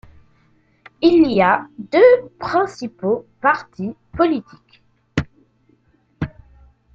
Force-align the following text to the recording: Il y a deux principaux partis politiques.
Il 1.03 1.31
y 1.31 1.43
a 1.43 1.67
deux 1.77 2.27
principaux 2.39 3.27
partis 3.39 3.93
politiques. 4.17 4.81